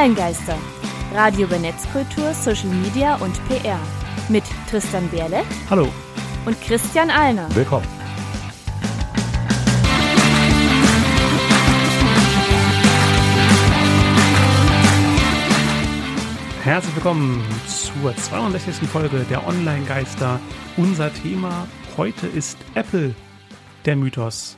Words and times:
Online-Geister. 0.00 0.56
Radio 1.12 1.46
über 1.46 1.58
Netzkultur, 1.58 2.32
Social 2.32 2.70
Media 2.70 3.16
und 3.16 3.34
PR. 3.48 3.78
Mit 4.30 4.44
Tristan 4.70 5.06
Berle. 5.10 5.42
Hallo. 5.68 5.88
Und 6.46 6.58
Christian 6.62 7.10
Alner. 7.10 7.54
Willkommen. 7.54 7.86
Herzlich 16.62 16.96
willkommen 16.96 17.44
zur 17.66 18.16
62. 18.16 18.88
Folge 18.88 19.26
der 19.28 19.46
Online-Geister. 19.46 20.40
Unser 20.78 21.12
Thema 21.12 21.68
heute 21.98 22.26
ist 22.26 22.56
Apple, 22.74 23.14
der 23.84 23.96
Mythos. 23.96 24.56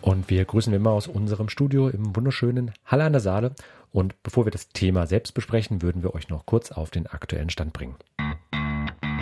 Und 0.00 0.30
wir 0.30 0.46
grüßen 0.46 0.72
immer 0.72 0.92
aus 0.92 1.08
unserem 1.08 1.50
Studio 1.50 1.88
im 1.88 2.16
wunderschönen 2.16 2.72
Halle 2.86 3.04
an 3.04 3.12
der 3.12 3.20
Saale. 3.20 3.54
Und 3.92 4.20
bevor 4.22 4.46
wir 4.46 4.50
das 4.50 4.70
Thema 4.70 5.06
selbst 5.06 5.32
besprechen, 5.32 5.82
würden 5.82 6.02
wir 6.02 6.14
euch 6.14 6.28
noch 6.30 6.46
kurz 6.46 6.72
auf 6.72 6.90
den 6.90 7.06
aktuellen 7.06 7.50
Stand 7.50 7.74
bringen. 7.74 7.96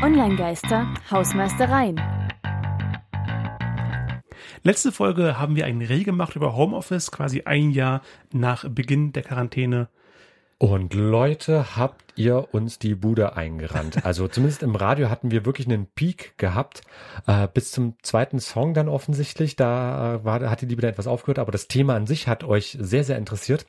Online-Geister, 0.00 0.94
Hausmeistereien. 1.10 2.00
Letzte 4.62 4.92
Folge 4.92 5.38
haben 5.38 5.56
wir 5.56 5.66
einen 5.66 5.82
Reh 5.82 6.04
gemacht 6.04 6.36
über 6.36 6.54
Homeoffice, 6.54 7.10
quasi 7.10 7.42
ein 7.42 7.70
Jahr 7.70 8.02
nach 8.32 8.68
Beginn 8.68 9.12
der 9.12 9.22
Quarantäne. 9.22 9.88
Und 10.62 10.92
Leute, 10.92 11.78
habt 11.78 12.12
ihr 12.16 12.52
uns 12.52 12.78
die 12.78 12.94
Bude 12.94 13.34
eingerannt. 13.34 14.04
Also 14.04 14.28
zumindest 14.28 14.62
im 14.62 14.76
Radio 14.76 15.08
hatten 15.08 15.30
wir 15.30 15.46
wirklich 15.46 15.66
einen 15.66 15.86
Peak 15.86 16.36
gehabt. 16.36 16.82
Äh, 17.26 17.48
bis 17.48 17.70
zum 17.70 17.94
zweiten 18.02 18.40
Song 18.40 18.74
dann 18.74 18.90
offensichtlich. 18.90 19.56
Da 19.56 20.16
äh, 20.16 20.24
war, 20.26 20.50
hat 20.50 20.60
die 20.60 20.66
dann 20.66 20.90
etwas 20.90 21.06
aufgehört, 21.06 21.38
aber 21.38 21.50
das 21.50 21.66
Thema 21.66 21.96
an 21.96 22.06
sich 22.06 22.28
hat 22.28 22.44
euch 22.44 22.76
sehr, 22.78 23.04
sehr 23.04 23.16
interessiert. 23.16 23.64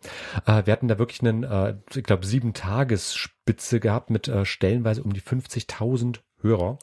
Äh, 0.45 0.65
wir 0.65 0.73
hatten 0.73 0.89
da 0.89 0.99
wirklich 0.99 1.21
einen, 1.21 1.43
äh, 1.45 1.75
ich 1.95 2.03
glaube, 2.03 2.25
sieben 2.25 2.53
Tagesspitze 2.53 3.79
gehabt 3.79 4.09
mit 4.09 4.27
äh, 4.27 4.43
stellenweise 4.43 5.01
um 5.01 5.13
die 5.13 5.21
50.000 5.21 6.19
Hörer. 6.43 6.77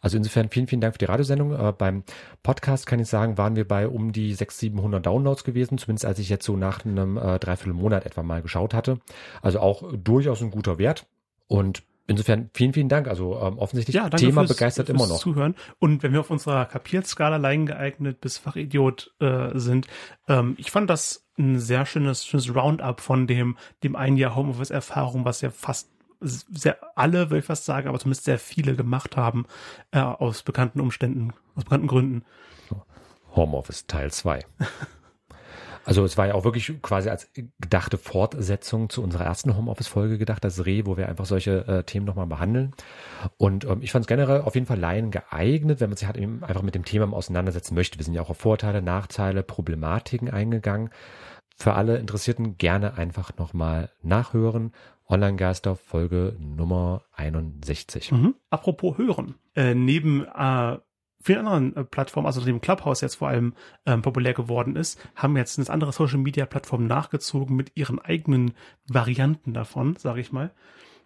Also 0.00 0.16
insofern 0.16 0.48
vielen, 0.48 0.68
vielen 0.68 0.80
Dank 0.80 0.94
für 0.94 0.98
die 0.98 1.06
Radiosendung. 1.06 1.52
Äh, 1.52 1.72
beim 1.76 2.04
Podcast 2.42 2.86
kann 2.86 3.00
ich 3.00 3.08
sagen, 3.08 3.36
waren 3.38 3.56
wir 3.56 3.66
bei 3.66 3.88
um 3.88 4.12
die 4.12 4.34
600, 4.34 4.76
700 4.76 5.06
Downloads 5.06 5.44
gewesen, 5.44 5.78
zumindest 5.78 6.06
als 6.06 6.18
ich 6.18 6.28
jetzt 6.28 6.44
so 6.44 6.56
nach 6.56 6.84
einem 6.84 7.16
äh, 7.16 7.38
dreiviertel 7.38 7.74
Monat 7.74 8.06
etwa 8.06 8.22
mal 8.22 8.42
geschaut 8.42 8.74
hatte. 8.74 9.00
Also 9.42 9.60
auch 9.60 9.82
durchaus 9.92 10.40
ein 10.40 10.50
guter 10.50 10.78
Wert. 10.78 11.06
Und 11.46 11.82
Insofern 12.10 12.48
vielen, 12.54 12.72
vielen 12.72 12.88
Dank. 12.88 13.06
Also 13.06 13.38
ähm, 13.38 13.58
offensichtlich 13.58 13.94
ja, 13.94 14.08
Thema 14.08 14.40
fürs, 14.40 14.56
begeistert 14.56 14.86
fürs 14.86 14.98
immer 14.98 15.06
noch. 15.06 15.20
Zuhören. 15.20 15.54
Und 15.78 16.02
wenn 16.02 16.14
wir 16.14 16.20
auf 16.20 16.30
unserer 16.30 16.64
Kapierskala 16.64 17.36
allein 17.36 17.66
geeignet 17.66 18.22
bis 18.22 18.38
Fachidiot 18.38 19.12
äh, 19.20 19.50
sind, 19.52 19.88
ähm, 20.26 20.54
ich 20.56 20.70
fand 20.70 20.88
das 20.88 21.26
ein 21.38 21.58
sehr 21.58 21.84
schönes, 21.84 22.24
schönes 22.24 22.54
Roundup 22.54 23.02
von 23.02 23.26
dem, 23.26 23.58
dem 23.84 23.94
ein 23.94 24.16
Jahr 24.16 24.34
Homeoffice-Erfahrung, 24.34 25.26
was 25.26 25.42
ja 25.42 25.50
fast 25.50 25.90
sehr 26.20 26.78
alle, 26.96 27.30
will 27.30 27.40
ich 27.40 27.44
fast 27.44 27.64
sagen, 27.64 27.88
aber 27.88 27.98
zumindest 27.98 28.24
sehr 28.24 28.38
viele 28.38 28.74
gemacht 28.74 29.16
haben, 29.16 29.46
äh, 29.90 30.00
aus 30.00 30.42
bekannten 30.42 30.80
Umständen, 30.80 31.32
aus 31.54 31.64
bekannten 31.64 31.86
Gründen. 31.86 32.24
Homeoffice 33.34 33.86
Teil 33.86 34.10
2. 34.10 34.44
Also 35.88 36.04
es 36.04 36.18
war 36.18 36.26
ja 36.26 36.34
auch 36.34 36.44
wirklich 36.44 36.82
quasi 36.82 37.08
als 37.08 37.30
gedachte 37.58 37.96
Fortsetzung 37.96 38.90
zu 38.90 39.02
unserer 39.02 39.24
ersten 39.24 39.56
Homeoffice-Folge 39.56 40.18
gedacht, 40.18 40.44
das 40.44 40.66
Reh, 40.66 40.82
wo 40.84 40.98
wir 40.98 41.08
einfach 41.08 41.24
solche 41.24 41.66
äh, 41.66 41.82
Themen 41.82 42.04
nochmal 42.04 42.26
behandeln. 42.26 42.74
Und 43.38 43.64
ähm, 43.64 43.78
ich 43.80 43.90
fand 43.90 44.02
es 44.02 44.06
generell 44.06 44.42
auf 44.42 44.54
jeden 44.54 44.66
Fall 44.66 44.78
Laien 44.78 45.10
geeignet, 45.10 45.80
wenn 45.80 45.88
man 45.88 45.96
sich 45.96 46.06
halt 46.06 46.18
eben 46.18 46.44
einfach 46.44 46.60
mit 46.60 46.74
dem 46.74 46.84
Thema 46.84 47.10
auseinandersetzen 47.16 47.74
möchte. 47.74 47.96
Wir 47.96 48.04
sind 48.04 48.12
ja 48.12 48.20
auch 48.20 48.28
auf 48.28 48.36
Vorteile, 48.36 48.82
Nachteile, 48.82 49.42
Problematiken 49.42 50.28
eingegangen. 50.28 50.90
Für 51.56 51.72
alle 51.72 51.96
Interessierten 51.96 52.58
gerne 52.58 52.98
einfach 52.98 53.38
nochmal 53.38 53.90
nachhören. 54.02 54.72
Online-Geister 55.08 55.76
Folge 55.76 56.36
Nummer 56.38 57.02
61. 57.12 58.12
Mhm. 58.12 58.34
Apropos 58.50 58.98
hören. 58.98 59.34
Äh, 59.54 59.74
neben 59.74 60.24
äh, 60.24 60.78
vielen 61.20 61.46
anderen 61.46 61.76
äh, 61.76 61.84
Plattformen, 61.84 62.26
also 62.26 62.44
dem 62.44 62.60
Clubhouse 62.60 63.00
jetzt 63.00 63.16
vor 63.16 63.28
allem 63.28 63.54
ähm, 63.86 64.02
populär 64.02 64.34
geworden 64.34 64.76
ist, 64.76 65.00
haben 65.16 65.36
jetzt 65.36 65.58
eine 65.58 65.68
andere 65.70 65.92
Social 65.92 66.18
Media 66.18 66.46
Plattformen 66.46 66.86
nachgezogen 66.86 67.56
mit 67.56 67.72
ihren 67.74 67.98
eigenen 67.98 68.52
Varianten 68.86 69.54
davon, 69.54 69.96
sage 69.96 70.20
ich 70.20 70.32
mal. 70.32 70.50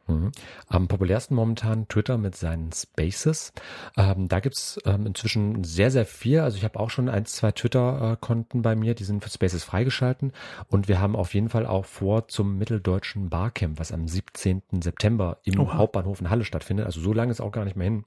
Mhm. 0.07 0.33
Am 0.67 0.89
populärsten 0.89 1.35
momentan 1.35 1.89
Twitter 1.89 2.19
mit 2.19 2.37
seinen 2.37 2.71
Spaces. 2.73 3.53
Ähm, 3.97 4.29
da 4.29 4.41
gibt's 4.41 4.81
ähm, 4.85 5.07
inzwischen 5.07 5.65
sehr, 5.65 5.91
sehr 5.91 6.07
viel. 6.07 6.41
Also 6.41 6.57
ich 6.57 6.65
habe 6.65 6.79
auch 6.81 6.91
schon 6.91 7.09
ein, 7.09 7.25
zwei 7.25 7.53
Twitter-Konten 7.53 8.63
bei 8.63 8.75
mir, 8.75 8.95
die 8.95 9.05
sind 9.05 9.23
für 9.23 9.31
Spaces 9.31 9.65
freigeschalten. 9.65 10.33
Und 10.69 10.89
wir 10.89 11.01
haben 11.01 11.17
auf 11.17 11.35
jeden 11.35 11.49
Fall 11.49 11.67
auch 11.67 11.85
vor 11.85 12.29
zum 12.29 12.59
Mitteldeutschen 12.59 13.29
Barcamp, 13.29 13.79
was 13.79 13.93
am 13.93 14.09
17. 14.09 14.63
September 14.81 15.39
im 15.45 15.61
Oha. 15.61 15.75
Hauptbahnhof 15.75 16.21
in 16.21 16.31
Halle 16.31 16.45
stattfindet. 16.45 16.87
Also 16.87 17.01
so 17.01 17.13
lange 17.13 17.31
ist 17.31 17.41
auch 17.41 17.53
gar 17.53 17.65
nicht 17.65 17.77
mehr 17.77 17.85
hin. 17.85 18.05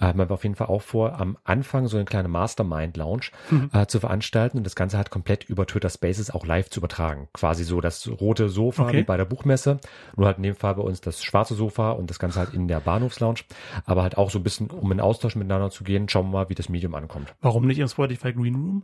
Äh, 0.00 0.06
haben 0.06 0.18
wir 0.18 0.30
auf 0.30 0.44
jeden 0.44 0.56
Fall 0.56 0.68
auch 0.68 0.82
vor, 0.82 1.20
am 1.20 1.36
Anfang 1.44 1.86
so 1.88 1.96
eine 1.96 2.06
kleine 2.06 2.28
Mastermind-Lounge 2.28 3.30
mhm. 3.50 3.70
äh, 3.72 3.86
zu 3.86 4.00
veranstalten 4.00 4.58
und 4.58 4.64
das 4.64 4.74
Ganze 4.74 4.96
halt 4.96 5.10
komplett 5.10 5.44
über 5.44 5.66
Twitter 5.66 5.90
Spaces 5.90 6.30
auch 6.30 6.46
live 6.46 6.70
zu 6.70 6.80
übertragen. 6.80 7.28
Quasi 7.32 7.64
so 7.64 7.80
das 7.80 8.08
rote 8.08 8.48
Sofa 8.48 8.84
okay. 8.84 8.98
wie 8.98 9.02
bei 9.02 9.16
der 9.16 9.24
Buchmesse. 9.24 9.78
Nur 10.16 10.26
halt 10.26 10.38
in 10.38 10.42
dem 10.42 10.56
Fall 10.56 10.74
bei 10.74 10.82
uns 10.82 11.00
das 11.00 11.22
schwarze 11.22 11.35
Sofa 11.44 11.92
und 11.92 12.10
das 12.10 12.18
Ganze 12.18 12.38
halt 12.38 12.54
in 12.54 12.68
der 12.68 12.80
Bahnhofslounge. 12.80 13.40
Aber 13.84 14.02
halt 14.02 14.16
auch 14.16 14.30
so 14.30 14.38
ein 14.38 14.42
bisschen, 14.42 14.70
um 14.70 14.90
in 14.92 15.00
Austausch 15.00 15.36
miteinander 15.36 15.70
zu 15.70 15.84
gehen, 15.84 16.08
schauen 16.08 16.26
wir 16.26 16.38
mal, 16.38 16.48
wie 16.48 16.54
das 16.54 16.68
Medium 16.68 16.94
ankommt. 16.94 17.34
Warum 17.40 17.66
nicht 17.66 17.78
im 17.78 17.88
Spotify 17.88 18.32
Green 18.32 18.54
Room? 18.54 18.82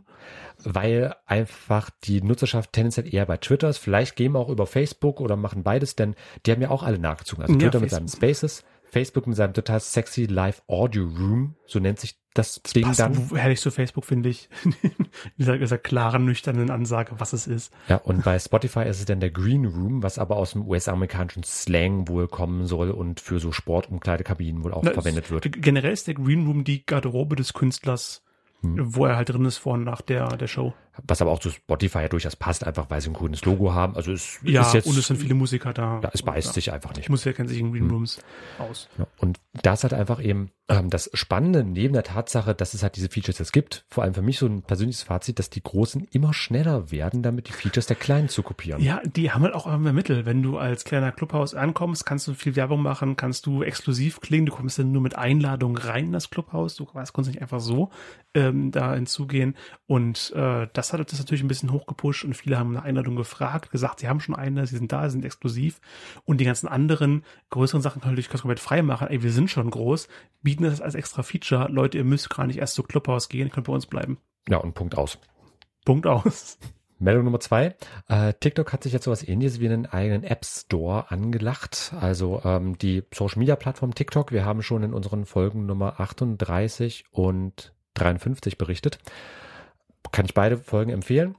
Weil 0.63 1.15
einfach 1.25 1.89
die 2.03 2.21
Nutzerschaft 2.21 2.73
tendenziell 2.73 3.13
eher 3.13 3.25
bei 3.25 3.37
Twitter 3.37 3.69
ist. 3.69 3.77
Vielleicht 3.77 4.15
gehen 4.15 4.33
wir 4.33 4.39
auch 4.39 4.49
über 4.49 4.65
Facebook 4.65 5.19
oder 5.19 5.35
machen 5.35 5.63
beides, 5.63 5.95
denn 5.95 6.15
die 6.45 6.51
haben 6.51 6.61
ja 6.61 6.69
auch 6.69 6.83
alle 6.83 6.99
nachgezogen. 6.99 7.43
Also 7.43 7.55
Twitter 7.55 7.79
ja, 7.79 7.81
mit 7.81 7.89
seinen 7.89 8.07
Spaces, 8.07 8.63
Facebook 8.83 9.27
mit 9.27 9.35
seinem 9.35 9.53
total 9.53 9.79
sexy 9.79 10.25
Live 10.25 10.61
Audio 10.67 11.05
Room, 11.05 11.55
so 11.65 11.79
nennt 11.79 11.99
sich 11.99 12.22
das, 12.33 12.61
das 12.61 12.73
Ding 12.73 12.91
dann. 12.95 13.29
Herrlich 13.33 13.59
zu 13.59 13.71
Facebook, 13.71 14.05
finde 14.05 14.29
ich. 14.29 14.49
dieser, 15.37 15.57
dieser 15.57 15.77
klaren, 15.77 16.25
nüchternen 16.25 16.69
Ansage, 16.69 17.15
was 17.19 17.33
es 17.33 17.47
ist. 17.47 17.73
Ja, 17.87 17.97
und 17.97 18.23
bei 18.23 18.37
Spotify 18.39 18.83
ist 18.83 18.99
es 18.99 19.05
dann 19.05 19.19
der 19.19 19.31
Green 19.31 19.65
Room, 19.65 20.03
was 20.03 20.17
aber 20.19 20.37
aus 20.37 20.51
dem 20.53 20.67
US-amerikanischen 20.67 21.43
Slang 21.43 22.07
wohl 22.07 22.27
kommen 22.27 22.65
soll 22.65 22.91
und 22.91 23.19
für 23.19 23.39
so 23.39 23.51
Sportumkleidekabinen 23.51 24.63
wohl 24.63 24.73
auch 24.73 24.83
Na, 24.83 24.91
verwendet 24.91 25.31
wird. 25.31 25.61
Generell 25.61 25.93
ist 25.93 26.07
der 26.07 26.15
Green 26.15 26.45
Room 26.47 26.63
die 26.63 26.85
Garderobe 26.85 27.35
des 27.35 27.53
Künstlers 27.53 28.23
hm. 28.63 28.95
wo 28.95 29.05
er 29.05 29.17
halt 29.17 29.29
drin 29.29 29.45
ist 29.45 29.57
vor 29.57 29.73
und 29.73 29.83
nach 29.83 30.01
der, 30.01 30.37
der 30.37 30.47
Show. 30.47 30.73
Was 31.05 31.21
aber 31.21 31.31
auch 31.31 31.39
zu 31.39 31.49
Spotify 31.49 31.99
ja 31.99 32.09
durchaus 32.09 32.35
passt, 32.35 32.65
einfach 32.65 32.89
weil 32.89 33.01
sie 33.01 33.09
ein 33.09 33.13
grünes 33.13 33.43
Logo 33.45 33.73
haben. 33.73 33.95
Also 33.95 34.11
es 34.11 34.39
ja, 34.43 34.61
ist 34.61 34.73
jetzt. 34.73 34.85
und 34.85 34.97
es 34.97 35.07
sind 35.07 35.17
viele 35.17 35.33
Musiker 35.33 35.73
da. 35.73 35.99
Ja, 36.03 36.09
es 36.13 36.21
beißt 36.21 36.47
ja. 36.47 36.53
sich 36.53 36.71
einfach 36.71 36.91
nicht. 36.91 37.05
Ich 37.05 37.09
muss 37.09 37.23
ja 37.23 37.33
kennen 37.33 37.49
sich 37.49 37.59
in 37.59 37.71
Green 37.71 37.83
hm. 37.85 37.91
Rooms 37.91 38.17
hm. 38.57 38.65
aus. 38.65 38.89
Ja, 38.97 39.07
und 39.17 39.39
das 39.61 39.83
hat 39.83 39.93
einfach 39.93 40.21
eben 40.21 40.51
ähm, 40.69 40.89
das 40.89 41.09
Spannende 41.13 41.63
neben 41.63 41.93
der 41.93 42.03
Tatsache, 42.03 42.55
dass 42.55 42.73
es 42.73 42.83
halt 42.83 42.95
diese 42.95 43.09
Features 43.09 43.39
jetzt 43.39 43.53
gibt, 43.53 43.85
vor 43.89 44.03
allem 44.03 44.13
für 44.13 44.21
mich 44.21 44.37
so 44.37 44.45
ein 44.45 44.61
persönliches 44.61 45.03
Fazit, 45.03 45.39
dass 45.39 45.49
die 45.49 45.61
Großen 45.61 46.07
immer 46.11 46.33
schneller 46.33 46.91
werden, 46.91 47.21
damit 47.21 47.47
die 47.47 47.51
Features 47.51 47.85
der 47.85 47.95
Kleinen 47.95 48.29
zu 48.29 48.43
kopieren. 48.43 48.81
Ja, 48.81 49.01
die 49.03 49.31
haben 49.31 49.43
halt 49.43 49.53
auch 49.53 49.67
immer 49.67 49.77
mehr 49.77 49.93
Mittel. 49.93 50.25
Wenn 50.25 50.41
du 50.41 50.57
als 50.57 50.85
kleiner 50.85 51.11
Clubhaus 51.11 51.53
ankommst, 51.53 52.05
kannst 52.05 52.27
du 52.27 52.33
viel 52.33 52.55
Werbung 52.55 52.81
machen, 52.81 53.15
kannst 53.15 53.45
du 53.45 53.63
exklusiv 53.63 54.21
klingen, 54.21 54.45
du 54.45 54.53
kommst 54.53 54.79
dann 54.79 54.91
nur 54.91 55.01
mit 55.01 55.17
Einladung 55.17 55.77
rein 55.77 56.05
in 56.05 56.11
das 56.11 56.29
Clubhaus, 56.29 56.75
du 56.75 56.85
kannst 56.85 57.17
nicht 57.27 57.41
einfach 57.41 57.59
so 57.59 57.89
ähm, 58.33 58.71
da 58.71 58.93
hinzugehen. 58.93 59.55
Und 59.85 60.31
äh, 60.35 60.67
das 60.73 60.82
hat 60.91 61.11
das 61.11 61.19
natürlich 61.19 61.43
ein 61.43 61.47
bisschen 61.47 61.71
hochgepusht 61.71 62.25
und 62.25 62.35
viele 62.35 62.57
haben 62.57 62.75
eine 62.75 62.83
Einladung 62.83 63.15
gefragt, 63.15 63.71
gesagt, 63.71 63.99
sie 63.99 64.09
haben 64.09 64.19
schon 64.19 64.35
eine, 64.35 64.67
sie 64.67 64.75
sind 64.75 64.91
da, 64.91 65.07
sie 65.07 65.13
sind 65.13 65.25
exklusiv. 65.25 65.79
Und 66.25 66.41
die 66.41 66.45
ganzen 66.45 66.67
anderen 66.67 67.23
größeren 67.51 67.81
Sachen 67.81 68.01
können 68.01 68.15
natürlich 68.15 68.29
komplett 68.29 68.59
frei 68.59 68.81
machen. 68.81 69.07
Ey, 69.07 69.23
wir 69.23 69.31
sind 69.31 69.49
schon 69.49 69.69
groß, 69.69 70.07
bieten 70.41 70.63
das 70.63 70.81
als 70.81 70.95
extra 70.95 71.23
Feature. 71.23 71.69
Leute, 71.69 71.97
ihr 71.99 72.03
müsst 72.03 72.29
gar 72.29 72.47
nicht 72.47 72.57
erst 72.57 72.75
zu 72.75 72.83
Clubhouse 72.83 73.29
gehen, 73.29 73.47
ihr 73.47 73.53
könnt 73.53 73.67
bei 73.67 73.73
uns 73.73 73.85
bleiben. 73.85 74.17
Ja, 74.49 74.57
und 74.57 74.73
Punkt 74.73 74.97
aus. 74.97 75.19
Punkt 75.85 76.07
aus. 76.07 76.57
Meldung 76.99 77.25
Nummer 77.25 77.39
zwei. 77.39 77.75
Äh, 78.07 78.33
TikTok 78.39 78.71
hat 78.71 78.83
sich 78.83 78.93
jetzt 78.93 79.05
sowas 79.05 79.27
ähnliches 79.27 79.59
wie 79.59 79.65
einen 79.67 79.85
eigenen 79.85 80.23
App 80.23 80.45
Store 80.45 81.11
angelacht. 81.11 81.93
Also 81.99 82.41
ähm, 82.45 82.77
die 82.77 83.03
Social 83.13 83.39
Media 83.39 83.55
Plattform 83.55 83.93
TikTok. 83.93 84.31
Wir 84.31 84.45
haben 84.45 84.63
schon 84.63 84.83
in 84.83 84.93
unseren 84.93 85.25
Folgen 85.25 85.65
Nummer 85.65 85.99
38 85.99 87.05
und 87.11 87.73
53 87.95 88.57
berichtet. 88.57 88.99
Kann 90.13 90.25
ich 90.25 90.33
beide 90.33 90.57
Folgen 90.57 90.91
empfehlen 90.91 91.35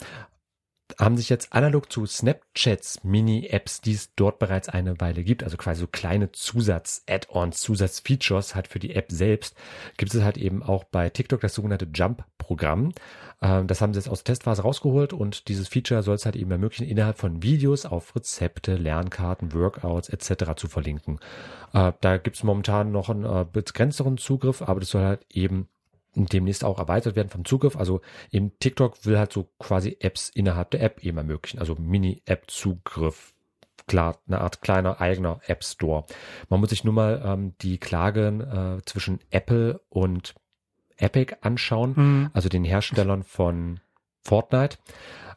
haben 0.99 1.17
sich 1.17 1.29
jetzt 1.29 1.53
analog 1.53 1.91
zu 1.91 2.07
Snapchats 2.07 3.03
Mini-Apps, 3.05 3.81
die 3.81 3.95
es 3.95 4.15
dort 4.15 4.39
bereits 4.39 4.69
eine 4.69 5.01
Weile 5.01 5.25
gibt, 5.25 5.43
also 5.43 5.57
quasi 5.57 5.81
so 5.81 5.87
kleine 5.87 6.31
Zusatz-Add-ons, 6.33 7.61
Zusatz-Features 7.61 8.55
halt 8.55 8.69
für 8.69 8.79
die 8.79 8.95
App 8.95 9.11
selbst, 9.11 9.57
gibt 9.97 10.15
es 10.15 10.23
halt 10.23 10.37
eben 10.37 10.63
auch 10.63 10.85
bei 10.85 11.09
TikTok 11.09 11.41
das 11.41 11.55
sogenannte 11.55 11.89
Jump-Programm. 11.93 12.93
Ähm, 13.41 13.67
das 13.67 13.81
haben 13.81 13.95
sie 13.95 14.01
jetzt 14.01 14.09
aus 14.09 14.23
der 14.23 14.35
Testphase 14.35 14.63
rausgeholt 14.63 15.13
und 15.13 15.49
dieses 15.49 15.69
Feature 15.69 16.03
soll 16.03 16.17
es 16.17 16.27
halt 16.27 16.37
eben 16.37 16.51
ermöglichen, 16.51 16.87
innerhalb 16.87 17.19
von 17.19 17.43
Videos 17.43 17.87
auf 17.87 18.15
Rezepte, 18.15 18.77
Lernkarten, 18.77 19.55
Workouts 19.55 20.11
etc. 20.11 20.55
zu 20.57 20.69
verlinken. 20.69 21.19
Äh, 21.73 21.93
da 22.01 22.19
gibt 22.19 22.37
es 22.37 22.45
momentan 22.45 22.93
noch 22.93 23.09
einen 23.09 23.25
äh, 23.25 23.47
begrenzteren 23.51 24.19
Zugriff, 24.19 24.63
aber 24.63 24.81
das 24.81 24.91
soll 24.91 25.03
halt 25.03 25.25
eben 25.31 25.69
demnächst 26.15 26.65
auch 26.65 26.79
erweitert 26.79 27.17
werden 27.17 27.29
vom 27.29 27.45
Zugriff. 27.45 27.77
Also 27.77 28.01
eben 28.31 28.53
TikTok 28.59 29.05
will 29.05 29.19
halt 29.19 29.33
so 29.33 29.49
quasi 29.59 29.97
Apps 30.01 30.29
innerhalb 30.29 30.71
der 30.71 30.83
App 30.83 31.05
eben 31.05 31.19
ermöglichen, 31.19 31.59
also 31.59 31.75
Mini-App-Zugriff 31.75 33.35
klar 33.87 34.19
eine 34.27 34.41
Art 34.41 34.63
kleiner 34.63 35.01
eigener 35.01 35.41
App 35.47 35.63
Store. 35.65 36.05
Man 36.49 36.61
muss 36.61 36.71
sich 36.71 36.85
nur 36.85 36.95
mal 36.95 37.23
ähm, 37.25 37.55
die 37.61 37.79
Klagen 37.79 38.41
äh, 38.41 38.83
zwischen 38.87 39.21
Apple 39.31 39.81
und 39.89 40.35
Epic 40.97 41.37
anschauen, 41.41 41.93
mhm. 41.97 42.31
also 42.33 42.49
den 42.49 42.65
Herstellern 42.65 43.25
von 43.25 43.81
Fortnite, 44.23 44.79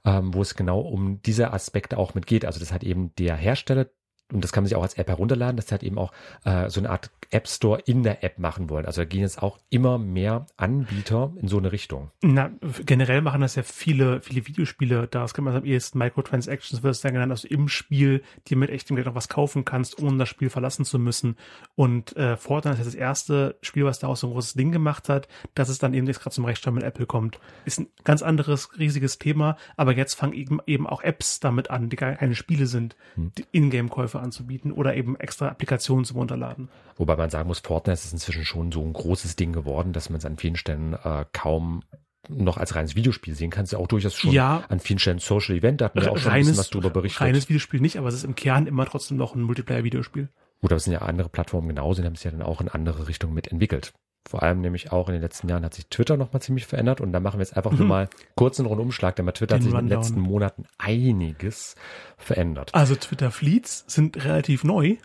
ähm, 0.06 0.33
wo 0.33 0.41
es 0.41 0.56
genau 0.56 0.80
um 0.80 1.21
diese 1.21 1.51
Aspekte 1.51 1.97
auch 1.97 2.13
mit 2.13 2.27
geht. 2.27 2.45
Also 2.45 2.59
das 2.59 2.71
hat 2.71 2.83
eben 2.83 3.13
der 3.15 3.35
Hersteller 3.35 3.88
und 4.31 4.44
das 4.44 4.51
kann 4.51 4.63
man 4.63 4.68
sich 4.68 4.75
auch 4.75 4.83
als 4.83 4.95
App 4.95 5.07
herunterladen, 5.07 5.56
dass 5.56 5.68
sie 5.68 5.71
halt 5.71 5.83
eben 5.83 5.97
auch 5.97 6.12
äh, 6.44 6.69
so 6.69 6.81
eine 6.81 6.89
Art 6.89 7.12
App 7.29 7.47
Store 7.47 7.79
in 7.85 8.03
der 8.03 8.24
App 8.24 8.39
machen 8.39 8.69
wollen. 8.69 8.85
Also 8.85 9.01
da 9.01 9.06
gehen 9.06 9.21
jetzt 9.21 9.41
auch 9.41 9.57
immer 9.69 9.97
mehr 9.97 10.47
Anbieter 10.57 11.33
in 11.41 11.47
so 11.47 11.57
eine 11.57 11.71
Richtung. 11.71 12.12
Na, 12.21 12.51
generell 12.85 13.21
machen 13.21 13.41
das 13.41 13.56
ja 13.56 13.63
viele, 13.63 14.21
viele 14.21 14.45
Videospiele. 14.47 15.07
Da 15.07 15.25
kann 15.27 15.44
man 15.44 15.56
am 15.56 15.65
ehesten 15.65 15.97
Microtransactions 15.97 16.83
wird 16.83 16.91
es 16.95 17.01
dann 17.01 17.13
genannt, 17.13 17.31
also 17.31 17.47
im 17.47 17.68
Spiel 17.69 18.21
dir 18.47 18.57
mit 18.57 18.69
echtem 18.69 18.95
Geld 18.95 19.07
noch 19.07 19.15
was 19.15 19.29
kaufen 19.29 19.65
kannst, 19.65 20.01
ohne 20.01 20.18
das 20.18 20.30
Spiel 20.30 20.50
verlassen 20.50 20.85
zu 20.85 21.00
müssen. 21.00 21.38
Und 21.75 22.15
äh, 22.18 22.38
Fortnite 22.38 22.80
ist 22.80 22.88
das 22.88 22.95
erste 22.95 23.57
Spiel, 23.62 23.85
was 23.85 24.00
daraus 24.00 24.21
so 24.21 24.27
ein 24.27 24.33
großes 24.33 24.53
Ding 24.53 24.71
gemacht 24.71 25.09
hat, 25.09 25.27
dass 25.53 25.69
es 25.69 25.80
dann 25.80 25.94
eben 25.94 26.07
jetzt 26.07 26.19
gerade 26.19 26.33
zum 26.33 26.45
Rechtsstamm 26.45 26.75
mit 26.75 26.83
Apple 26.83 27.06
kommt. 27.06 27.39
Ist 27.65 27.80
ein 27.80 27.88
ganz 28.03 28.21
anderes, 28.21 28.77
riesiges 28.77 29.19
Thema, 29.19 29.57
aber 29.75 29.95
jetzt 29.95 30.15
fangen 30.15 30.33
eben, 30.33 30.59
eben 30.65 30.88
auch 30.88 31.01
Apps 31.01 31.39
damit 31.39 31.69
an, 31.69 31.89
die 31.89 31.95
gar 31.95 32.15
keine 32.15 32.35
Spiele 32.35 32.68
sind, 32.68 32.95
hm. 33.15 33.31
Ingame-Käufe 33.51 34.16
Hilfe 34.17 34.23
anzubieten 34.23 34.71
oder 34.71 34.95
eben 34.95 35.15
extra 35.15 35.49
Applikationen 35.49 36.05
zum 36.05 36.17
Runterladen. 36.17 36.69
Wobei 36.95 37.15
man 37.15 37.29
sagen 37.29 37.47
muss, 37.47 37.59
Fortnite 37.59 37.93
ist 37.93 38.11
inzwischen 38.11 38.45
schon 38.45 38.71
so 38.71 38.83
ein 38.83 38.93
großes 38.93 39.35
Ding 39.35 39.53
geworden, 39.53 39.93
dass 39.93 40.09
man 40.09 40.17
es 40.19 40.25
an 40.25 40.37
vielen 40.37 40.55
Stellen 40.55 40.93
äh, 40.93 41.25
kaum 41.33 41.83
noch 42.29 42.57
als 42.57 42.75
reines 42.75 42.95
Videospiel 42.95 43.35
sehen 43.35 43.51
kannst, 43.51 43.71
ja 43.71 43.79
auch 43.79 43.87
durchaus 43.87 44.13
schon 44.13 44.31
ja, 44.31 44.63
an 44.67 44.81
vielen 44.81 44.99
Stellen 44.99 45.19
Social 45.19 45.55
Event, 45.55 45.79
da 45.79 45.85
hatten 45.85 46.01
wir 46.01 46.11
auch 46.11 46.17
schon 46.17 46.31
reines, 46.31 46.47
ein 46.47 46.51
bisschen 46.51 46.57
was 46.57 46.69
drüber 46.71 46.89
berichtet. 46.89 47.21
Reines 47.21 47.47
Videospiel 47.47 47.79
nicht, 47.79 47.97
aber 47.97 48.09
es 48.09 48.15
ist 48.15 48.25
im 48.25 48.35
Kern 48.35 48.67
immer 48.67 48.85
trotzdem 48.85 49.15
noch 49.15 49.33
ein 49.33 49.41
Multiplayer-Videospiel. 49.43 50.27
Gut, 50.59 50.71
aber 50.71 50.75
es 50.75 50.83
sind 50.83 50.93
ja 50.93 51.03
andere 51.03 51.29
Plattformen 51.29 51.69
genauso, 51.69 52.01
die 52.01 52.05
haben 52.05 52.15
sich 52.15 52.25
ja 52.25 52.31
dann 52.31 52.41
auch 52.41 52.59
in 52.59 52.67
andere 52.67 53.07
Richtungen 53.07 53.33
mitentwickelt. 53.33 53.93
Vor 54.29 54.44
allem 54.44 54.62
nämlich 54.62 54.91
auch 54.91 55.07
in 55.07 55.13
den 55.13 55.21
letzten 55.21 55.47
Jahren 55.47 55.63
hat 55.63 55.74
sich 55.74 55.88
Twitter 55.88 56.18
nochmal 56.18 56.41
ziemlich 56.41 56.65
verändert 56.65 57.00
und 57.00 57.13
da 57.13 57.19
machen 57.19 57.39
wir 57.39 57.45
jetzt 57.45 57.56
einfach 57.56 57.71
mhm. 57.71 57.77
nur 57.79 57.88
mal 57.88 58.09
kurz 58.35 58.59
einen 58.59 58.68
Rundumschlag, 58.68 59.15
denn 59.15 59.25
bei 59.25 59.31
Twitter 59.31 59.56
den 59.56 59.59
hat 59.59 59.63
sich 59.63 59.74
Rundown. 59.74 59.85
in 59.85 59.89
den 59.89 60.00
letzten 60.00 60.19
Monaten 60.19 60.65
einiges 60.77 61.75
verändert. 62.18 62.74
Also 62.74 62.95
Twitter 62.95 63.31
Fleets 63.31 63.85
sind 63.88 64.24
relativ 64.25 64.63
neu 64.63 64.97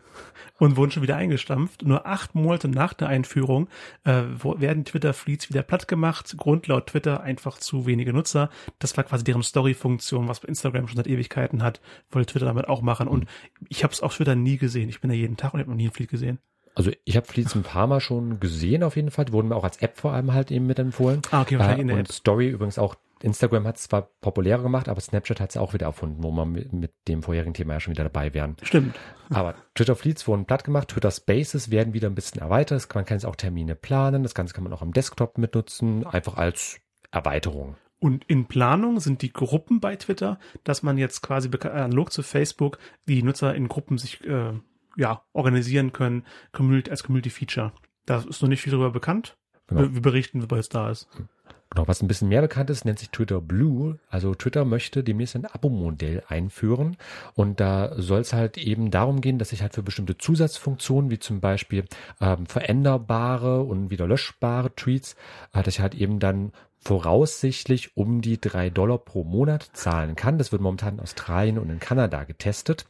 und 0.59 0.77
wurden 0.77 0.91
schon 0.91 1.03
wieder 1.03 1.17
eingestampft. 1.17 1.83
Nur 1.83 2.07
acht 2.07 2.35
Monate 2.35 2.69
nach 2.69 2.95
der 2.95 3.09
Einführung 3.09 3.69
äh, 4.05 4.23
werden 4.43 4.85
Twitter 4.85 5.13
Fleets 5.13 5.49
wieder 5.49 5.63
platt 5.63 5.89
gemacht. 5.89 6.37
Grund 6.37 6.67
laut 6.67 6.89
Twitter 6.89 7.21
einfach 7.21 7.59
zu 7.59 7.87
wenige 7.87 8.13
Nutzer. 8.13 8.51
Das 8.79 8.97
war 8.97 9.05
quasi 9.05 9.25
deren 9.25 9.43
Story-Funktion, 9.43 10.29
was 10.29 10.43
Instagram 10.45 10.89
schon 10.89 10.97
seit 10.97 11.07
Ewigkeiten 11.07 11.63
hat, 11.63 11.81
wollte 12.11 12.33
Twitter 12.33 12.47
damit 12.47 12.69
auch 12.69 12.83
machen. 12.83 13.09
Und 13.09 13.27
ich 13.69 13.85
habe 13.85 13.93
es 13.93 14.03
auf 14.03 14.17
Twitter 14.17 14.35
nie 14.35 14.57
gesehen. 14.57 14.89
Ich 14.89 15.01
bin 15.01 15.11
da 15.11 15.17
jeden 15.17 15.37
Tag 15.37 15.55
und 15.55 15.61
habe 15.61 15.71
noch 15.71 15.77
nie 15.77 15.89
ein 15.89 15.93
Fleet 15.93 16.11
gesehen. 16.11 16.39
Also 16.75 16.91
ich 17.05 17.17
habe 17.17 17.27
Fleets 17.27 17.55
ein 17.55 17.63
paar 17.63 17.87
Mal 17.87 18.01
schon 18.01 18.41
gesehen 18.41 18.83
auf 18.83 18.97
jeden 18.97 19.11
Fall. 19.11 19.27
Die 19.27 19.33
wurden 19.33 19.49
mir 19.49 19.57
auch 19.57 19.65
als 19.65 19.79
App 19.79 19.99
vor 19.99 20.13
allem 20.13 20.33
halt 20.33 20.51
eben 20.51 20.67
mit 20.67 20.79
empfohlen. 20.79 21.23
Ah, 21.31 21.43
okay, 21.43 21.59
wahrscheinlich 21.59 21.79
äh, 21.79 21.83
in 21.83 21.89
der 21.89 21.97
und 21.97 22.09
App. 22.09 22.13
Story 22.13 22.49
übrigens 22.49 22.79
auch. 22.79 22.97
Instagram 23.21 23.69
hat 23.69 23.77
es 23.77 23.85
zwar 23.85 24.09
populärer 24.21 24.63
gemacht, 24.63 24.89
aber 24.89 25.01
Snapchat 25.01 25.39
hat 25.39 25.51
es 25.51 25.57
auch 25.57 25.75
wieder 25.75 25.87
erfunden, 25.87 26.25
wo 26.25 26.33
man 26.33 26.51
mit, 26.51 26.73
mit, 26.73 26.93
dem 27.07 27.23
vorherigen 27.23 27.55
Thema 27.55 27.75
ja 27.75 27.81
schon 27.81 27.93
wieder 27.93 28.03
dabei 28.03 28.35
wären. 28.35 28.57
Stimmt. 28.63 28.99
Aber 29.31 29.55
Twitter 29.77 29.95
Fleets 29.95 30.27
wurden 30.27 30.45
platt 30.45 30.65
gemacht, 30.65 30.89
Twitter 30.89 31.13
Spaces 31.13 31.71
werden 31.71 31.95
wieder 31.95 32.09
ein 32.09 32.17
bisschen 32.17 32.41
erweitert. 32.41 32.93
Man 32.93 33.05
kann 33.05 33.19
jetzt 33.19 33.25
auch 33.25 33.37
Termine 33.37 33.77
planen. 33.77 34.25
Das 34.25 34.35
Ganze 34.35 34.55
kann 34.55 34.65
man 34.65 34.73
auch 34.73 34.83
am 34.83 34.93
Desktop 34.93 35.39
mitnutzen, 35.39 36.05
einfach 36.05 36.37
als 36.37 36.81
Erweiterung. 37.13 37.77
Und 38.01 38.25
in 38.25 38.47
Planung 38.47 38.99
sind 38.99 39.23
die 39.23 39.33
Gruppen 39.33 39.79
bei 39.79 39.95
Twitter, 39.95 40.41
dass 40.65 40.83
man 40.83 40.99
jetzt 40.99 41.23
quasi 41.23 41.49
analog 41.49 42.11
zu 42.11 42.25
Facebook 42.25 42.79
die 43.07 43.23
Nutzer 43.23 43.55
in 43.55 43.69
Gruppen 43.69 43.97
sich 43.97 44.27
äh, 44.27 44.55
ja, 44.97 45.23
organisieren 45.33 45.93
können, 45.93 46.25
Community, 46.53 46.91
als 46.91 47.05
Community-Feature. 47.05 47.73
Da 48.06 48.19
ist 48.19 48.43
noch 48.43 48.49
nicht 48.49 48.62
viel 48.62 48.73
darüber 48.73 48.91
bekannt. 48.91 49.37
Genau. 49.69 49.83
Wir, 49.83 49.94
wir 49.94 50.03
berichten, 50.03 50.41
sobald 50.41 50.61
es 50.61 50.69
da 50.69 50.91
ist. 50.91 51.09
Genau, 51.75 51.89
was 51.89 52.03
ein 52.03 52.09
bisschen 52.09 52.29
mehr 52.29 52.43
bekannt 52.43 52.69
ist, 52.69 52.85
nennt 52.85 52.99
sich 52.99 53.09
Twitter 53.09 53.41
Blue. 53.41 53.99
Also 54.11 54.35
Twitter 54.35 54.67
möchte 54.67 55.03
demnächst 55.03 55.37
ein 55.37 55.47
Abo-Modell 55.47 56.23
einführen. 56.29 56.99
Und 57.35 57.61
da 57.61 57.94
soll 57.97 58.21
es 58.21 58.35
halt 58.35 58.59
eben 58.59 58.91
darum 58.91 59.23
gehen, 59.23 59.39
dass 59.39 59.53
ich 59.53 59.62
halt 59.62 59.73
für 59.73 59.83
bestimmte 59.83 60.19
Zusatzfunktionen, 60.19 61.11
wie 61.11 61.19
zum 61.19 61.41
Beispiel 61.41 61.87
ähm, 62.21 62.44
veränderbare 62.44 63.62
und 63.62 63.91
wieder 63.91 64.06
löschbare 64.06 64.75
Tweets, 64.75 65.17
äh, 65.55 65.62
dass 65.62 65.77
ich 65.77 65.81
halt 65.81 65.94
eben 65.94 66.19
dann 66.19 66.53
voraussichtlich 66.79 67.97
um 67.97 68.21
die 68.21 68.39
drei 68.39 68.69
Dollar 68.69 68.99
pro 68.99 69.25
Monat 69.25 69.71
zahlen 69.73 70.15
kann. 70.15 70.37
Das 70.37 70.53
wird 70.53 70.61
momentan 70.61 70.94
in 70.94 71.00
Australien 71.00 71.59
und 71.59 71.71
in 71.71 71.79
Kanada 71.79 72.25
getestet 72.25 72.85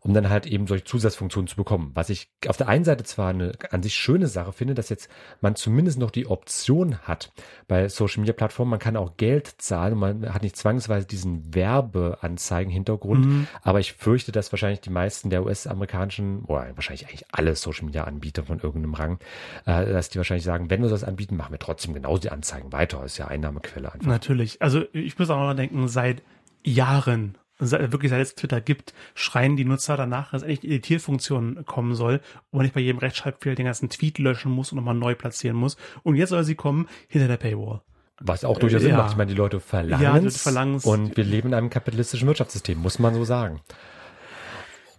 um 0.00 0.14
dann 0.14 0.28
halt 0.28 0.46
eben 0.46 0.66
solche 0.66 0.84
Zusatzfunktionen 0.84 1.48
zu 1.48 1.56
bekommen. 1.56 1.90
Was 1.94 2.10
ich 2.10 2.30
auf 2.46 2.56
der 2.56 2.68
einen 2.68 2.84
Seite 2.84 3.04
zwar 3.04 3.30
eine 3.30 3.52
an 3.70 3.82
sich 3.82 3.94
schöne 3.94 4.28
Sache 4.28 4.52
finde, 4.52 4.74
dass 4.74 4.88
jetzt 4.88 5.08
man 5.40 5.56
zumindest 5.56 5.98
noch 5.98 6.10
die 6.10 6.26
Option 6.26 6.98
hat 6.98 7.32
bei 7.66 7.88
Social 7.88 8.20
Media 8.20 8.32
Plattformen, 8.32 8.70
man 8.70 8.78
kann 8.78 8.96
auch 8.96 9.16
Geld 9.16 9.54
zahlen 9.58 9.94
und 9.94 9.98
man 9.98 10.32
hat 10.32 10.42
nicht 10.42 10.56
zwangsweise 10.56 11.06
diesen 11.06 11.54
Werbeanzeigen-Hintergrund, 11.54 13.26
mhm. 13.26 13.46
aber 13.62 13.80
ich 13.80 13.94
fürchte, 13.94 14.32
dass 14.32 14.52
wahrscheinlich 14.52 14.80
die 14.80 14.90
meisten 14.90 15.30
der 15.30 15.44
US-amerikanischen, 15.44 16.44
oder 16.44 16.68
wahrscheinlich 16.74 17.08
eigentlich 17.08 17.24
alle 17.32 17.56
Social 17.56 17.86
Media 17.86 18.04
Anbieter 18.04 18.44
von 18.44 18.60
irgendeinem 18.60 18.94
Rang, 18.94 19.18
äh, 19.66 19.86
dass 19.86 20.10
die 20.10 20.18
wahrscheinlich 20.18 20.44
sagen, 20.44 20.70
wenn 20.70 20.82
wir 20.82 20.88
das 20.88 21.04
anbieten, 21.04 21.36
machen 21.36 21.52
wir 21.52 21.58
trotzdem 21.58 21.94
genauso 21.94 22.22
die 22.22 22.30
Anzeigen 22.30 22.72
weiter. 22.72 22.98
Das 22.98 23.12
ist 23.12 23.18
ja 23.18 23.28
Einnahmequelle 23.28 23.92
einfach. 23.92 24.06
Natürlich. 24.06 24.62
Also 24.62 24.84
ich 24.92 25.18
muss 25.18 25.30
auch 25.30 25.38
noch 25.38 25.54
denken, 25.54 25.88
seit 25.88 26.22
Jahren 26.64 27.36
wirklich 27.58 28.10
seit 28.10 28.20
es 28.20 28.34
Twitter 28.34 28.60
gibt, 28.60 28.94
schreien 29.14 29.56
die 29.56 29.64
Nutzer 29.64 29.96
danach, 29.96 30.30
dass 30.30 30.42
endlich 30.42 30.60
die 30.60 30.68
Editierfunktion 30.68 31.64
kommen 31.66 31.94
soll 31.94 32.20
und 32.50 32.58
man 32.58 32.62
nicht 32.62 32.74
bei 32.74 32.80
jedem 32.80 32.98
Rechtschreibfehler 32.98 33.56
den 33.56 33.66
ganzen 33.66 33.90
Tweet 33.90 34.18
löschen 34.18 34.52
muss 34.52 34.72
und 34.72 34.76
nochmal 34.76 34.94
neu 34.94 35.14
platzieren 35.14 35.56
muss. 35.56 35.76
Und 36.02 36.16
jetzt 36.16 36.30
soll 36.30 36.44
sie 36.44 36.54
kommen 36.54 36.88
hinter 37.08 37.28
der 37.28 37.36
Paywall. 37.36 37.80
Was 38.20 38.44
auch 38.44 38.58
durchaus 38.58 38.82
Sinn 38.82 38.96
macht. 38.96 39.12
Ich 39.12 39.16
meine, 39.16 39.30
die 39.30 39.36
Leute 39.36 39.60
verlangen 39.60 40.02
ja, 40.02 40.16
es. 40.16 40.84
Und 40.84 41.16
wir 41.16 41.24
leben 41.24 41.48
in 41.48 41.54
einem 41.54 41.70
kapitalistischen 41.70 42.26
Wirtschaftssystem, 42.26 42.78
muss 42.78 42.98
man 42.98 43.14
so 43.14 43.24
sagen. 43.24 43.60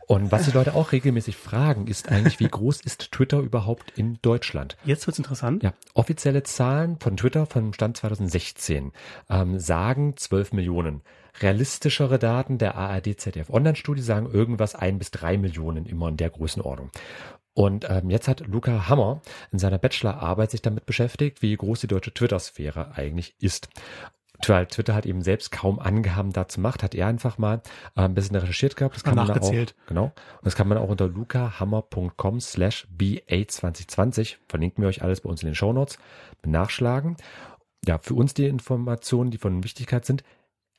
Und 0.09 0.31
was 0.31 0.45
die 0.45 0.51
Leute 0.51 0.73
auch 0.73 0.91
regelmäßig 0.91 1.37
fragen, 1.37 1.85
ist 1.85 2.09
eigentlich, 2.09 2.39
wie 2.39 2.47
groß 2.47 2.81
ist 2.81 3.11
Twitter 3.11 3.41
überhaupt 3.41 3.91
in 3.95 4.17
Deutschland? 4.23 4.75
Jetzt 4.83 5.05
wird's 5.05 5.19
interessant. 5.19 5.61
Ja, 5.61 5.75
offizielle 5.93 6.41
Zahlen 6.41 6.97
von 6.99 7.15
Twitter 7.15 7.45
vom 7.45 7.73
Stand 7.73 7.97
2016 7.97 8.91
ähm, 9.29 9.59
sagen 9.59 10.17
12 10.17 10.53
Millionen. 10.53 11.03
Realistischere 11.39 12.17
Daten 12.17 12.57
der 12.57 12.73
ARD 12.73 13.19
ZDF 13.19 13.51
Online-Studie 13.51 14.01
sagen 14.01 14.25
irgendwas 14.33 14.73
ein 14.73 14.97
bis 14.97 15.11
drei 15.11 15.37
Millionen 15.37 15.85
immer 15.85 16.07
in 16.07 16.17
der 16.17 16.31
Größenordnung. 16.31 16.89
Und 17.53 17.87
ähm, 17.87 18.09
jetzt 18.09 18.27
hat 18.27 18.47
Luca 18.47 18.89
Hammer 18.89 19.21
in 19.51 19.59
seiner 19.59 19.77
Bachelorarbeit 19.77 20.49
sich 20.49 20.63
damit 20.63 20.87
beschäftigt, 20.87 21.43
wie 21.43 21.55
groß 21.55 21.81
die 21.81 21.87
deutsche 21.87 22.15
Twitter-Sphäre 22.15 22.93
eigentlich 22.95 23.35
ist 23.39 23.69
Twitter 24.41 24.95
hat 24.95 25.05
eben 25.05 25.21
selbst 25.21 25.51
kaum 25.51 25.79
Angaben 25.79 26.31
dazu 26.31 26.61
macht, 26.61 26.83
hat 26.83 26.95
er 26.95 27.07
einfach 27.07 27.37
mal 27.37 27.61
äh, 27.95 28.01
ein 28.01 28.13
bisschen 28.13 28.35
recherchiert 28.35 28.75
gehabt. 28.75 28.95
Das 28.95 29.03
kann 29.03 29.15
man 29.15 29.29
auch, 29.29 29.51
genau. 29.87 30.05
Und 30.05 30.13
das 30.43 30.55
kann 30.55 30.67
man 30.67 30.77
auch 30.77 30.89
unter 30.89 31.07
lucahammer.com 31.07 32.39
slash 32.39 32.87
BA2020, 32.97 34.37
verlinken 34.47 34.81
wir 34.81 34.87
euch 34.87 35.01
alles 35.03 35.21
bei 35.21 35.29
uns 35.29 35.43
in 35.43 35.47
den 35.47 35.55
Show 35.55 35.73
Notes, 35.73 35.97
nachschlagen. 36.45 37.17
Ja, 37.85 37.97
für 37.97 38.13
uns 38.13 38.33
die 38.33 38.45
Informationen, 38.45 39.31
die 39.31 39.37
von 39.37 39.63
Wichtigkeit 39.63 40.05
sind, 40.05 40.23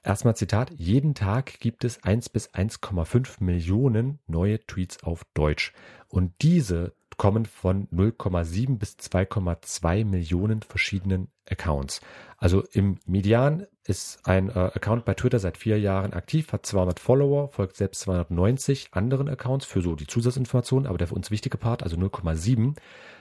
Erstmal 0.02 0.35
Zitat, 0.35 0.71
jeden 0.71 1.14
Tag 1.14 1.61
gibt 1.61 1.85
es 1.85 2.02
1 2.02 2.31
bis 2.31 2.55
1,5 2.55 3.45
Millionen 3.45 4.19
neue 4.26 4.59
Tweets 4.59 5.02
auf 5.02 5.26
Deutsch. 5.35 5.75
Und 6.09 6.33
diese 6.40 6.95
kommen 7.21 7.45
von 7.45 7.87
0,7 7.89 8.79
bis 8.79 8.97
2,2 8.97 10.07
Millionen 10.07 10.62
verschiedenen 10.62 11.29
Accounts. 11.47 12.00
Also 12.39 12.65
im 12.73 12.97
Median 13.05 13.67
ist 13.87 14.27
ein 14.27 14.49
äh, 14.49 14.53
Account 14.53 15.05
bei 15.05 15.12
Twitter 15.12 15.39
seit 15.39 15.59
vier 15.59 15.79
Jahren 15.79 16.15
aktiv, 16.15 16.50
hat 16.50 16.65
200 16.65 16.99
Follower, 16.99 17.50
folgt 17.50 17.77
selbst 17.77 18.00
290 18.00 18.89
anderen 18.93 19.29
Accounts 19.29 19.67
für 19.67 19.83
so 19.83 19.97
die 19.97 20.07
Zusatzinformationen, 20.07 20.87
aber 20.87 20.97
der 20.97 21.09
für 21.09 21.15
uns 21.15 21.31
wichtige 21.31 21.59
Part, 21.59 21.83
also 21.83 21.99
0,7 21.99 22.77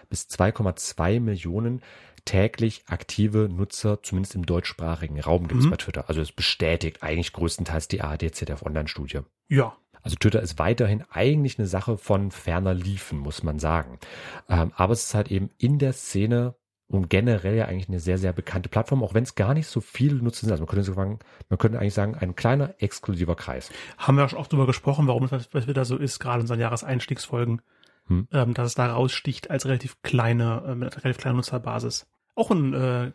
bis 0.09 0.27
2,2 0.27 1.19
Millionen 1.19 1.81
täglich 2.23 2.83
aktive 2.87 3.49
Nutzer, 3.49 4.01
zumindest 4.01 4.33
im 4.33 4.45
deutschsprachigen 4.45 5.19
Raum 5.19 5.49
gibt 5.49 5.59
es 5.59 5.65
mhm. 5.65 5.71
bei 5.71 5.77
Twitter. 5.77 6.07
Also 6.07 6.21
es 6.21 6.31
bestätigt 6.31 7.03
eigentlich 7.03 7.33
größtenteils 7.33 7.89
die 7.89 7.99
ARD-ZDF 7.99 8.63
Online-Studie. 8.63 9.23
Ja, 9.49 9.75
also 10.01 10.15
Twitter 10.15 10.41
ist 10.41 10.59
weiterhin 10.59 11.03
eigentlich 11.11 11.59
eine 11.59 11.67
Sache 11.67 11.97
von 11.97 12.31
ferner 12.31 12.73
Liefen, 12.73 13.19
muss 13.19 13.43
man 13.43 13.59
sagen. 13.59 13.99
Ähm, 14.47 14.71
aber 14.75 14.93
es 14.93 15.05
ist 15.05 15.13
halt 15.13 15.31
eben 15.31 15.49
in 15.57 15.79
der 15.79 15.93
Szene 15.93 16.55
und 16.87 17.09
generell 17.09 17.55
ja 17.55 17.65
eigentlich 17.65 17.89
eine 17.89 17.99
sehr, 17.99 18.17
sehr 18.17 18.33
bekannte 18.33 18.67
Plattform, 18.67 19.03
auch 19.03 19.13
wenn 19.13 19.23
es 19.23 19.35
gar 19.35 19.53
nicht 19.53 19.67
so 19.67 19.79
viele 19.79 20.15
Nutzer 20.15 20.41
sind. 20.41 20.51
Also 20.51 20.63
man 20.63 20.69
könnte, 20.69 20.91
sagen, 20.91 21.19
man 21.47 21.59
könnte 21.59 21.79
eigentlich 21.79 21.93
sagen, 21.93 22.15
ein 22.15 22.35
kleiner, 22.35 22.73
exklusiver 22.79 23.35
Kreis. 23.35 23.69
Haben 23.97 24.17
wir 24.17 24.25
auch 24.25 24.47
darüber 24.47 24.65
gesprochen, 24.65 25.07
warum 25.07 25.25
es 25.25 25.47
bei 25.47 25.61
Twitter 25.61 25.85
so 25.85 25.97
ist, 25.97 26.19
gerade 26.19 26.41
in 26.41 26.47
seinen 26.47 26.61
Jahreseinstiegsfolgen, 26.61 27.61
hm. 28.07 28.27
ähm, 28.31 28.53
dass 28.55 28.67
es 28.67 28.75
da 28.75 28.91
raussticht 28.91 29.51
als 29.51 29.65
relativ 29.65 30.01
kleine, 30.01 30.63
äh, 30.67 30.75
mit 30.75 31.03
relativ 31.03 31.21
kleiner 31.21 31.37
Nutzerbasis. 31.37 32.07
Auch 32.33 32.49
ein 32.49 32.73
äh, 32.73 33.11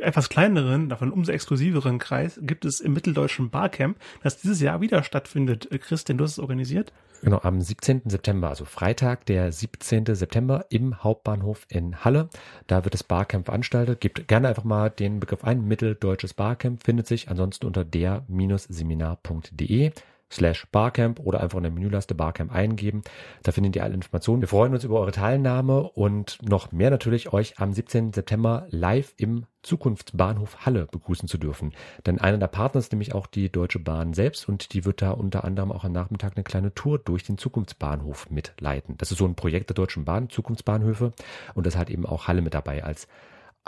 etwas 0.00 0.28
kleineren, 0.28 0.88
davon 0.88 1.12
umso 1.12 1.32
exklusiveren 1.32 1.98
Kreis 1.98 2.38
gibt 2.42 2.64
es 2.64 2.80
im 2.80 2.92
mitteldeutschen 2.92 3.50
Barcamp, 3.50 3.98
das 4.22 4.40
dieses 4.40 4.60
Jahr 4.60 4.80
wieder 4.80 5.02
stattfindet. 5.02 5.70
Äh, 5.70 5.78
Christian, 5.78 6.18
du 6.18 6.24
hast 6.24 6.32
es 6.32 6.38
organisiert? 6.38 6.92
Genau, 7.22 7.40
am 7.42 7.60
17. 7.60 8.02
September, 8.06 8.48
also 8.48 8.64
Freitag, 8.64 9.26
der 9.26 9.50
17. 9.50 10.14
September 10.14 10.66
im 10.70 11.02
Hauptbahnhof 11.02 11.66
in 11.68 12.04
Halle. 12.04 12.28
Da 12.66 12.84
wird 12.84 12.94
das 12.94 13.02
Barcamp 13.02 13.46
veranstaltet. 13.46 14.00
Gebt 14.00 14.28
gerne 14.28 14.48
einfach 14.48 14.64
mal 14.64 14.90
den 14.90 15.18
Begriff 15.18 15.42
ein. 15.44 15.64
Mitteldeutsches 15.64 16.34
Barcamp 16.34 16.84
findet 16.84 17.08
sich 17.08 17.28
ansonsten 17.28 17.66
unter 17.66 17.84
der-seminar.de 17.84 19.90
slash 20.30 20.66
Barcamp 20.70 21.20
oder 21.20 21.40
einfach 21.40 21.58
in 21.58 21.64
der 21.64 21.72
Menüleiste 21.72 22.14
Barcamp 22.14 22.52
eingeben. 22.52 23.02
Da 23.42 23.52
findet 23.52 23.76
ihr 23.76 23.84
alle 23.84 23.94
Informationen. 23.94 24.42
Wir 24.42 24.48
freuen 24.48 24.74
uns 24.74 24.84
über 24.84 25.00
eure 25.00 25.12
Teilnahme 25.12 25.82
und 25.82 26.38
noch 26.42 26.72
mehr 26.72 26.90
natürlich 26.90 27.32
euch 27.32 27.58
am 27.58 27.72
17. 27.72 28.12
September 28.12 28.66
live 28.70 29.14
im 29.16 29.46
Zukunftsbahnhof 29.62 30.64
Halle 30.64 30.86
begrüßen 30.90 31.28
zu 31.28 31.36
dürfen. 31.36 31.72
Denn 32.06 32.20
einer 32.20 32.38
der 32.38 32.46
Partner 32.46 32.78
ist 32.78 32.92
nämlich 32.92 33.14
auch 33.14 33.26
die 33.26 33.50
Deutsche 33.50 33.78
Bahn 33.78 34.14
selbst 34.14 34.48
und 34.48 34.72
die 34.72 34.84
wird 34.84 35.02
da 35.02 35.10
unter 35.10 35.44
anderem 35.44 35.72
auch 35.72 35.84
am 35.84 35.92
Nachmittag 35.92 36.36
eine 36.36 36.44
kleine 36.44 36.74
Tour 36.74 36.98
durch 36.98 37.24
den 37.24 37.38
Zukunftsbahnhof 37.38 38.30
mitleiten. 38.30 38.96
Das 38.98 39.10
ist 39.10 39.18
so 39.18 39.26
ein 39.26 39.34
Projekt 39.34 39.70
der 39.70 39.74
Deutschen 39.74 40.04
Bahn, 40.04 40.30
Zukunftsbahnhöfe 40.30 41.12
und 41.54 41.66
das 41.66 41.76
hat 41.76 41.90
eben 41.90 42.06
auch 42.06 42.28
Halle 42.28 42.42
mit 42.42 42.54
dabei 42.54 42.84
als 42.84 43.08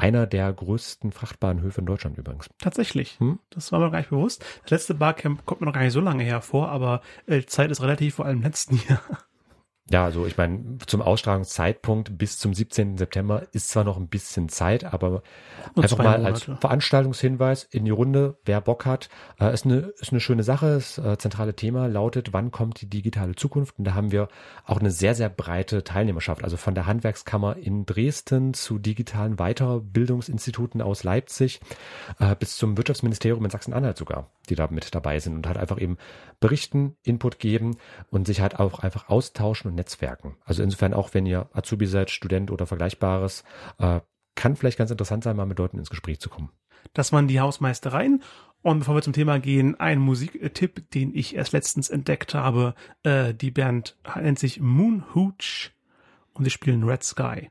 einer 0.00 0.26
der 0.26 0.52
größten 0.52 1.12
Frachtbahnhöfe 1.12 1.80
in 1.80 1.87
Deutschland 1.87 2.16
übrigens. 2.16 2.49
Tatsächlich. 2.59 3.21
Hm? 3.21 3.38
Das 3.50 3.71
war 3.71 3.80
mir 3.80 3.90
gar 3.90 3.99
nicht 3.99 4.11
bewusst. 4.11 4.45
Das 4.62 4.71
letzte 4.71 4.95
Barcamp 4.95 5.45
kommt 5.45 5.61
mir 5.61 5.66
noch 5.66 5.75
gar 5.75 5.83
nicht 5.83 5.92
so 5.92 6.00
lange 6.00 6.25
hervor, 6.25 6.71
aber 6.71 7.02
äh, 7.26 7.42
Zeit 7.42 7.71
ist 7.71 7.83
relativ 7.83 8.14
vor 8.14 8.25
allem 8.25 8.38
im 8.38 8.42
letzten 8.42 8.76
Jahr. 8.88 9.02
Ja, 9.93 10.05
also 10.05 10.25
ich 10.25 10.37
meine, 10.37 10.79
zum 10.87 11.03
Ausstrahlungszeitpunkt 11.03 12.17
bis 12.17 12.39
zum 12.39 12.55
17. 12.55 12.97
September 12.97 13.49
ist 13.51 13.71
zwar 13.71 13.83
noch 13.83 13.97
ein 13.97 14.07
bisschen 14.07 14.49
Zeit, 14.49 14.85
aber 14.85 15.25
Nur 15.75 15.83
einfach 15.83 15.99
mal 15.99 16.25
als 16.25 16.45
Veranstaltungshinweis 16.45 17.65
in 17.65 17.87
die 17.87 17.91
Runde, 17.91 18.39
wer 18.45 18.61
Bock 18.61 18.87
hat, 18.87 19.09
äh, 19.41 19.53
ist, 19.53 19.65
eine, 19.65 19.93
ist 19.99 20.13
eine 20.13 20.21
schöne 20.21 20.45
Sache. 20.45 20.75
Das 20.75 20.97
äh, 20.99 21.19
zentrale 21.19 21.57
Thema 21.57 21.89
lautet, 21.89 22.33
wann 22.33 22.53
kommt 22.53 22.81
die 22.81 22.89
digitale 22.89 23.35
Zukunft? 23.35 23.79
Und 23.79 23.85
da 23.85 23.95
haben 23.95 24.13
wir 24.13 24.29
auch 24.65 24.79
eine 24.79 24.93
sehr, 24.93 25.17
sehr 25.17 25.29
breite 25.29 25.83
Teilnehmerschaft. 25.83 26.45
Also 26.45 26.57
von 26.57 26.77
der 26.77 26.87
Handwerkskammer 26.87 27.57
in 27.57 27.85
Dresden 27.85 28.55
zu 28.55 28.79
digitalen 28.79 29.37
Weiterbildungsinstituten 29.39 30.83
aus 30.83 31.03
Leipzig 31.03 31.61
äh, 32.21 32.37
bis 32.37 32.57
zum 32.57 32.77
Wirtschaftsministerium 32.77 33.45
in 33.45 33.51
Sachsen-Anhalt 33.51 33.99
sogar, 33.99 34.31
die 34.49 34.55
da 34.55 34.69
mit 34.71 34.95
dabei 34.95 35.19
sind 35.19 35.35
und 35.35 35.49
halt 35.49 35.59
einfach 35.59 35.81
eben 35.81 35.97
berichten, 36.39 36.97
Input 37.03 37.41
geben 37.41 37.77
und 38.11 38.29
sich 38.29 38.41
halt 38.41 38.61
auch 38.61 38.79
einfach 38.79 39.09
austauschen 39.09 39.69
und 39.69 39.80
Netzwerken. 39.81 40.37
Also 40.45 40.63
insofern 40.63 40.95
auch, 40.95 41.15
wenn 41.15 41.27
ihr 41.27 41.49
Azubi 41.53 41.87
seid, 41.87 42.11
Student 42.11 42.51
oder 42.51 42.67
Vergleichbares, 42.67 43.45
äh, 43.79 44.01
kann 44.35 44.57
vielleicht 44.57 44.79
ganz 44.79 44.91
interessant 44.91 45.25
sein, 45.25 45.37
mal 45.37 45.47
mit 45.47 45.59
Leuten 45.59 45.79
ins 45.79 45.91
Gespräch 45.91 46.21
zu 46.21 46.29
kommen. 46.29 46.51
Das 46.93 47.13
waren 47.13 47.29
die 47.29 47.41
Hausmeistereien. 47.41 48.23
Und 48.63 48.81
bevor 48.81 48.95
wir 48.95 49.03
zum 49.03 49.15
Thema 49.15 49.41
gehen, 49.41 49.81
ein 49.81 49.99
Musiktipp, 49.99 50.91
den 50.91 51.15
ich 51.15 51.35
erst 51.35 51.53
letztens 51.53 51.89
entdeckt 51.89 52.35
habe. 52.35 52.75
Äh, 53.03 53.33
die 53.33 53.51
Band 53.51 53.97
nennt 54.17 54.39
sich 54.39 54.61
Moon 54.61 55.05
Hooch 55.15 55.73
und 56.35 56.45
sie 56.45 56.51
spielen 56.51 56.85
Red 56.85 57.03
Sky. 57.03 57.49